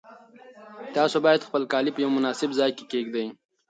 [0.95, 3.27] تاسو باید خپل کالي په یو مناسب ځای کې کېږدئ.